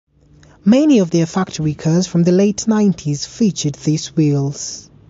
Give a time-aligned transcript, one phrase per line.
[0.65, 4.89] Many of their factory cars from the late nineties featured these wheels.